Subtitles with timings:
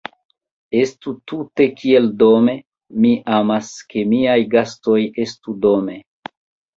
[0.77, 2.55] Estu tute kiel dome;
[3.03, 3.11] mi
[3.41, 5.99] amas, ke miaj gastoj estu dome!